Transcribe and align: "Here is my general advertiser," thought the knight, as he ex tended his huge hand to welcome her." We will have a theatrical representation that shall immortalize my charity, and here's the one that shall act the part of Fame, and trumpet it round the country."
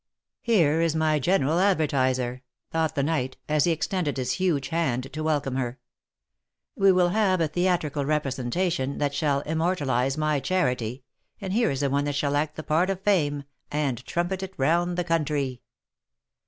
"Here 0.41 0.81
is 0.81 0.95
my 0.95 1.19
general 1.19 1.59
advertiser," 1.59 2.41
thought 2.71 2.95
the 2.95 3.03
knight, 3.03 3.37
as 3.47 3.65
he 3.65 3.71
ex 3.71 3.85
tended 3.85 4.17
his 4.17 4.31
huge 4.31 4.69
hand 4.69 5.13
to 5.13 5.21
welcome 5.23 5.57
her." 5.57 5.77
We 6.75 6.91
will 6.91 7.09
have 7.09 7.39
a 7.39 7.47
theatrical 7.47 8.03
representation 8.03 8.97
that 8.97 9.13
shall 9.13 9.41
immortalize 9.41 10.17
my 10.17 10.39
charity, 10.39 11.03
and 11.39 11.53
here's 11.53 11.81
the 11.81 11.89
one 11.91 12.05
that 12.05 12.15
shall 12.15 12.35
act 12.35 12.55
the 12.55 12.63
part 12.63 12.89
of 12.89 13.01
Fame, 13.01 13.43
and 13.69 14.03
trumpet 14.03 14.41
it 14.41 14.55
round 14.57 14.97
the 14.97 15.03
country." 15.03 15.61